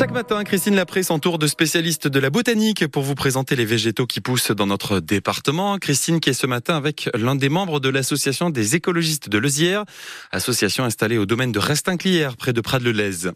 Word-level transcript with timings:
Chaque 0.00 0.12
matin, 0.12 0.44
Christine 0.44 0.76
Lapré 0.76 1.02
s'entoure 1.02 1.38
de 1.38 1.46
spécialistes 1.46 2.08
de 2.08 2.18
la 2.18 2.30
botanique 2.30 2.86
pour 2.86 3.02
vous 3.02 3.14
présenter 3.14 3.54
les 3.54 3.66
végétaux 3.66 4.06
qui 4.06 4.22
poussent 4.22 4.50
dans 4.50 4.66
notre 4.66 4.98
département. 4.98 5.76
Christine 5.76 6.20
qui 6.20 6.30
est 6.30 6.32
ce 6.32 6.46
matin 6.46 6.74
avec 6.74 7.10
l'un 7.12 7.34
des 7.34 7.50
membres 7.50 7.80
de 7.80 7.90
l'association 7.90 8.48
des 8.48 8.76
écologistes 8.76 9.28
de 9.28 9.36
Lezière, 9.36 9.84
association 10.32 10.84
installée 10.84 11.18
au 11.18 11.26
domaine 11.26 11.52
de 11.52 11.58
Restinclière 11.58 12.38
près 12.38 12.54
de 12.54 12.62
Prades-le-Lez. 12.62 13.28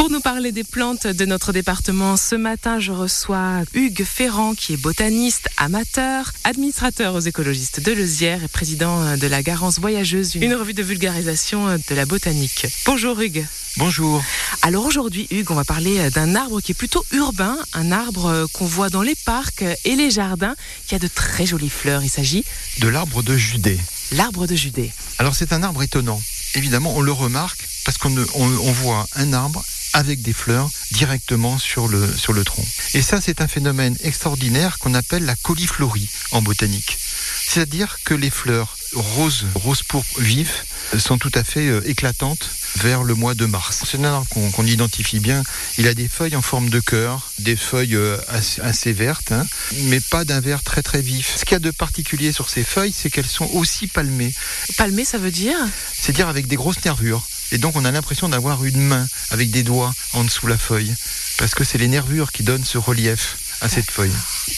Pour 0.00 0.08
nous 0.08 0.20
parler 0.20 0.50
des 0.50 0.64
plantes 0.64 1.06
de 1.06 1.26
notre 1.26 1.52
département, 1.52 2.16
ce 2.16 2.34
matin, 2.34 2.80
je 2.80 2.90
reçois 2.90 3.64
Hugues 3.74 4.04
Ferrand, 4.04 4.54
qui 4.54 4.72
est 4.72 4.76
botaniste, 4.78 5.50
amateur, 5.58 6.32
administrateur 6.44 7.14
aux 7.14 7.20
écologistes 7.20 7.80
de 7.80 7.92
Lezière 7.92 8.42
et 8.42 8.48
président 8.48 9.18
de 9.18 9.26
la 9.26 9.42
Garance 9.42 9.78
Voyageuse, 9.78 10.36
une 10.36 10.54
revue 10.54 10.72
de 10.72 10.82
vulgarisation 10.82 11.76
de 11.76 11.94
la 11.94 12.06
botanique. 12.06 12.66
Bonjour 12.86 13.20
Hugues. 13.20 13.44
Bonjour. 13.76 14.24
Alors 14.62 14.86
aujourd'hui, 14.86 15.28
Hugues, 15.30 15.50
on 15.50 15.54
va 15.54 15.64
parler 15.64 16.08
d'un 16.08 16.34
arbre 16.34 16.62
qui 16.62 16.72
est 16.72 16.74
plutôt 16.74 17.04
urbain, 17.12 17.58
un 17.74 17.92
arbre 17.92 18.46
qu'on 18.54 18.64
voit 18.64 18.88
dans 18.88 19.02
les 19.02 19.16
parcs 19.26 19.66
et 19.84 19.96
les 19.96 20.10
jardins, 20.10 20.56
qui 20.86 20.94
a 20.94 20.98
de 20.98 21.08
très 21.08 21.44
jolies 21.44 21.68
fleurs. 21.68 22.02
Il 22.02 22.08
s'agit 22.08 22.42
de 22.78 22.88
l'arbre 22.88 23.22
de 23.22 23.36
Judée. 23.36 23.78
L'arbre 24.12 24.46
de 24.46 24.54
Judée. 24.54 24.92
Alors 25.18 25.34
c'est 25.34 25.52
un 25.52 25.62
arbre 25.62 25.82
étonnant. 25.82 26.22
Évidemment, 26.54 26.96
on 26.96 27.02
le 27.02 27.12
remarque 27.12 27.68
parce 27.84 27.98
qu'on 27.98 28.16
on, 28.34 28.72
voit 28.72 29.06
un 29.14 29.32
arbre 29.32 29.64
avec 29.92 30.22
des 30.22 30.32
fleurs 30.32 30.70
directement 30.92 31.58
sur 31.58 31.88
le, 31.88 32.14
sur 32.16 32.32
le 32.32 32.44
tronc. 32.44 32.64
Et 32.94 33.02
ça, 33.02 33.20
c'est 33.20 33.40
un 33.40 33.48
phénomène 33.48 33.96
extraordinaire 34.02 34.78
qu'on 34.78 34.94
appelle 34.94 35.24
la 35.24 35.36
coliflorie 35.36 36.08
en 36.32 36.42
botanique. 36.42 36.98
C'est-à-dire 37.46 37.98
que 38.04 38.14
les 38.14 38.30
fleurs 38.30 38.76
roses, 38.94 39.46
rose 39.54 39.82
pourpre 39.82 40.20
vifs, 40.20 40.64
sont 40.98 41.18
tout 41.18 41.30
à 41.34 41.44
fait 41.44 41.68
euh, 41.68 41.80
éclatantes 41.88 42.50
vers 42.76 43.02
le 43.02 43.14
mois 43.14 43.34
de 43.34 43.46
mars. 43.46 43.82
C'est 43.84 43.98
un 43.98 44.04
arbre 44.04 44.26
qu'on 44.28 44.66
identifie 44.66 45.20
bien. 45.20 45.42
Il 45.78 45.86
a 45.88 45.94
des 45.94 46.08
feuilles 46.08 46.36
en 46.36 46.42
forme 46.42 46.70
de 46.70 46.80
cœur, 46.80 47.30
des 47.38 47.56
feuilles 47.56 47.96
euh, 47.96 48.16
assez, 48.28 48.92
vertes, 48.92 49.32
hein, 49.32 49.46
mais 49.84 50.00
pas 50.00 50.24
d'un 50.24 50.40
vert 50.40 50.62
très 50.62 50.82
très 50.82 51.02
vif. 51.02 51.36
Ce 51.36 51.44
qu'il 51.44 51.52
y 51.52 51.56
a 51.56 51.60
de 51.60 51.70
particulier 51.70 52.32
sur 52.32 52.48
ces 52.48 52.64
feuilles, 52.64 52.94
c'est 52.96 53.10
qu'elles 53.10 53.26
sont 53.26 53.50
aussi 53.52 53.86
palmées. 53.86 54.32
Palmées, 54.76 55.04
ça 55.04 55.18
veut 55.18 55.30
dire? 55.30 55.56
C'est-à-dire 55.92 56.28
avec 56.28 56.46
des 56.46 56.56
grosses 56.56 56.84
nervures. 56.84 57.26
Et 57.52 57.58
donc 57.58 57.76
on 57.76 57.84
a 57.84 57.90
l'impression 57.90 58.28
d'avoir 58.28 58.64
une 58.64 58.80
main 58.80 59.06
avec 59.30 59.50
des 59.50 59.62
doigts 59.62 59.94
en 60.12 60.24
dessous 60.24 60.46
la 60.46 60.58
feuille, 60.58 60.94
parce 61.38 61.54
que 61.54 61.64
c'est 61.64 61.78
les 61.78 61.88
nervures 61.88 62.32
qui 62.32 62.42
donnent 62.42 62.64
ce 62.64 62.78
relief 62.78 63.36
à 63.60 63.68
cette 63.68 63.90
feuille. 63.90 64.12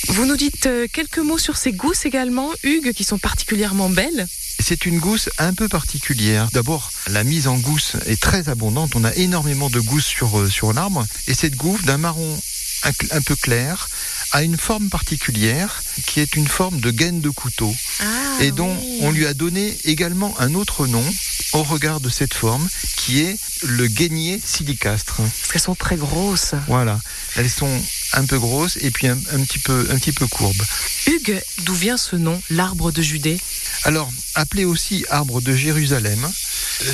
Vous 0.08 0.26
nous 0.26 0.36
dites 0.36 0.66
euh, 0.66 0.86
quelques 0.92 1.18
mots 1.18 1.38
sur 1.38 1.56
ces 1.56 1.72
gousses 1.72 2.06
également, 2.06 2.50
Hugues, 2.62 2.92
qui 2.92 3.04
sont 3.04 3.18
particulièrement 3.18 3.90
belles 3.90 4.26
c'est 4.62 4.86
une 4.86 5.00
gousse 5.00 5.28
un 5.38 5.54
peu 5.54 5.68
particulière. 5.68 6.48
D'abord, 6.52 6.92
la 7.08 7.24
mise 7.24 7.48
en 7.48 7.58
gousse 7.58 7.96
est 8.06 8.20
très 8.20 8.48
abondante. 8.48 8.94
On 8.94 9.02
a 9.02 9.12
énormément 9.14 9.70
de 9.70 9.80
gousses 9.80 10.06
sur, 10.06 10.38
euh, 10.38 10.48
sur 10.48 10.72
l'arbre. 10.72 11.04
Et 11.26 11.34
cette 11.34 11.56
gousse, 11.56 11.82
d'un 11.82 11.98
marron 11.98 12.38
un, 12.84 13.22
peu 13.22 13.36
clair, 13.36 13.88
a 14.33 14.42
une 14.42 14.56
forme 14.56 14.88
particulière 14.88 15.83
qui 16.06 16.20
est 16.20 16.36
une 16.36 16.48
forme 16.48 16.80
de 16.80 16.91
gaine 16.91 17.20
de 17.20 17.30
couteau. 17.30 17.75
Ah, 18.00 18.05
et 18.41 18.50
dont 18.50 18.77
on 19.00 19.11
lui 19.11 19.27
a 19.27 19.34
donné 19.34 19.77
également 19.84 20.34
un 20.41 20.55
autre 20.55 20.86
nom 20.86 21.05
au 21.52 21.62
regard 21.62 22.00
de 22.00 22.08
cette 22.08 22.34
forme 22.34 22.66
qui 22.97 23.20
est 23.20 23.36
le 23.62 23.86
guénier 23.86 24.41
silicastre. 24.44 25.16
Parce 25.16 25.53
qu'elles 25.53 25.60
sont 25.60 25.75
très 25.75 25.97
grosses. 25.97 26.55
Voilà, 26.66 26.98
elles 27.36 27.50
sont 27.50 27.80
un 28.14 28.25
peu 28.25 28.38
grosses 28.38 28.78
et 28.80 28.91
puis 28.91 29.06
un, 29.06 29.16
petit, 29.16 29.58
peu, 29.58 29.86
un 29.91 29.98
petit 29.98 30.12
peu 30.12 30.27
courbes. 30.27 30.62
Hugues, 31.06 31.42
d'où 31.62 31.75
vient 31.75 31.97
ce 31.97 32.16
nom, 32.16 32.41
l'arbre 32.50 32.91
de 32.91 33.03
Judée? 33.03 33.38
Alors, 33.84 34.10
appelé 34.34 34.64
aussi 34.64 35.05
arbre 35.10 35.41
de 35.41 35.55
Jérusalem, 35.55 36.27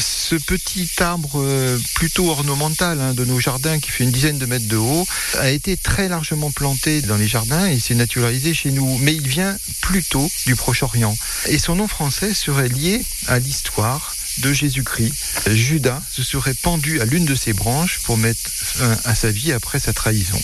ce 0.00 0.34
petit 0.36 0.88
arbre 0.98 1.40
euh, 1.40 1.78
plutôt 1.94 2.30
ornemental 2.30 3.00
hein, 3.00 3.14
de 3.14 3.24
nos 3.24 3.40
jardins 3.40 3.78
qui 3.78 3.90
fait 3.90 4.04
une 4.04 4.10
dizaine 4.10 4.38
de 4.38 4.46
mètres 4.46 4.68
de 4.68 4.76
haut 4.76 5.06
a 5.38 5.50
été 5.50 5.76
très 5.76 6.08
largement 6.08 6.50
planté 6.50 7.02
dans 7.02 7.16
les 7.16 7.28
jardins 7.28 7.66
et 7.66 7.80
s'est 7.80 7.94
naturalisé 7.94 8.54
chez 8.54 8.70
nous. 8.70 8.98
Mais 8.98 9.14
il 9.14 9.26
vient 9.26 9.56
plutôt 9.80 10.30
du 10.46 10.56
Proche-Orient. 10.56 11.16
Et 11.46 11.58
son 11.58 11.76
nom 11.76 11.88
français 11.88 12.34
serait 12.34 12.68
lié 12.68 13.02
à 13.26 13.38
l'histoire 13.38 14.14
de 14.38 14.52
Jésus-Christ. 14.52 15.14
Judas 15.50 16.00
se 16.10 16.22
serait 16.22 16.54
pendu 16.54 17.00
à 17.00 17.04
l'une 17.04 17.24
de 17.24 17.34
ses 17.34 17.52
branches 17.52 18.00
pour 18.04 18.16
mettre 18.16 18.40
fin 18.44 18.96
à 19.04 19.14
sa 19.14 19.30
vie 19.30 19.52
après 19.52 19.80
sa 19.80 19.92
trahison. 19.92 20.40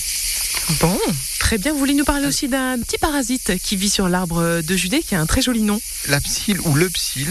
Bon, 0.81 0.99
très 1.45 1.59
bien. 1.59 1.75
Vous 1.75 1.79
voulez 1.79 1.93
nous 1.93 2.05
parler 2.05 2.27
aussi 2.27 2.49
d'un 2.49 2.79
petit 2.79 2.97
parasite 2.97 3.53
qui 3.63 3.77
vit 3.77 3.91
sur 3.91 4.09
l'arbre 4.09 4.63
de 4.63 4.77
Judée, 4.79 5.03
qui 5.03 5.15
a 5.15 5.21
un 5.21 5.27
très 5.27 5.43
joli 5.43 5.61
nom 5.61 5.79
La 6.09 6.19
psylle 6.19 6.59
ou 6.63 6.75
le 6.75 6.89
psylle 6.89 7.31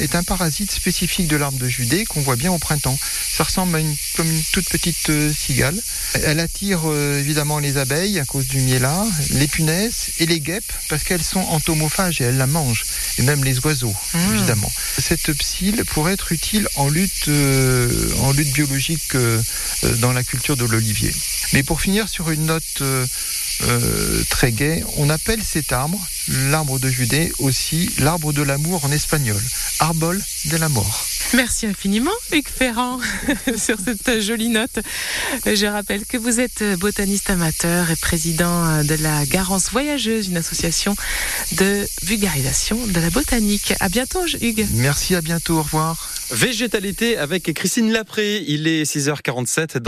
est 0.00 0.16
un 0.16 0.24
parasite 0.24 0.72
spécifique 0.72 1.28
de 1.28 1.36
l'arbre 1.36 1.56
de 1.56 1.68
Judée 1.68 2.04
qu'on 2.06 2.22
voit 2.22 2.34
bien 2.34 2.50
au 2.50 2.58
printemps. 2.58 2.98
Ça 3.30 3.44
ressemble 3.44 3.76
à 3.76 3.78
une, 3.78 3.94
comme 4.16 4.28
une 4.28 4.42
toute 4.52 4.68
petite 4.68 5.10
euh, 5.10 5.32
cigale. 5.32 5.80
Elle 6.24 6.40
attire 6.40 6.80
euh, 6.86 7.20
évidemment 7.20 7.60
les 7.60 7.76
abeilles 7.76 8.18
à 8.18 8.24
cause 8.24 8.48
du 8.48 8.58
miela, 8.58 9.04
les 9.30 9.46
punaises 9.46 10.08
et 10.18 10.26
les 10.26 10.40
guêpes 10.40 10.72
parce 10.88 11.04
qu'elles 11.04 11.22
sont 11.22 11.38
entomophages 11.38 12.20
et 12.20 12.24
elles 12.24 12.38
la 12.38 12.48
mangent. 12.48 12.84
Et 13.18 13.22
même 13.22 13.44
les 13.44 13.60
oiseaux, 13.60 13.94
mmh. 14.12 14.34
évidemment. 14.34 14.72
Cette 14.98 15.32
psylle 15.34 15.84
pourrait 15.84 16.14
être 16.14 16.32
utile 16.32 16.66
en 16.74 16.88
lutte, 16.88 17.28
euh, 17.28 18.10
en 18.22 18.32
lutte 18.32 18.52
biologique 18.52 19.16
dans 20.00 20.12
la 20.12 20.24
culture 20.24 20.56
de 20.56 20.64
l'olivier. 20.64 21.14
Mais 21.52 21.62
pour 21.62 21.80
finir 21.80 22.08
sur 22.08 22.30
une 22.30 22.46
note 22.46 22.82
euh, 23.62 24.22
très 24.28 24.52
gaie, 24.52 24.84
on 24.96 25.08
appelle 25.08 25.42
cet 25.42 25.72
arbre, 25.72 25.98
l'arbre 26.50 26.78
de 26.78 26.88
Judée, 26.88 27.32
aussi 27.38 27.90
l'arbre 27.98 28.32
de 28.32 28.42
l'amour 28.42 28.84
en 28.84 28.92
espagnol, 28.92 29.40
arbol 29.80 30.22
de 30.46 30.56
la 30.56 30.68
mort. 30.68 31.06
Merci 31.34 31.66
infiniment, 31.66 32.12
Hugues 32.32 32.48
Ferrand, 32.48 33.00
sur 33.56 33.78
cette 33.84 34.20
jolie 34.20 34.48
note. 34.48 34.78
Je 35.44 35.66
rappelle 35.66 36.04
que 36.06 36.16
vous 36.16 36.38
êtes 36.38 36.62
botaniste 36.78 37.30
amateur 37.30 37.90
et 37.90 37.96
président 37.96 38.84
de 38.84 38.94
la 39.02 39.26
Garance 39.26 39.70
Voyageuse, 39.70 40.28
une 40.28 40.36
association 40.36 40.94
de 41.52 41.86
vulgarisation 42.02 42.78
de 42.86 43.00
la 43.00 43.10
botanique. 43.10 43.74
À 43.80 43.88
bientôt, 43.88 44.24
Hugues. 44.40 44.66
Merci, 44.74 45.14
à 45.14 45.20
bientôt, 45.20 45.58
au 45.58 45.62
revoir. 45.62 46.10
Végétalité 46.30 47.16
avec 47.16 47.52
Christine 47.54 47.92
Lapré. 47.92 48.44
Il 48.48 48.66
est 48.66 48.82
6h47. 48.82 49.78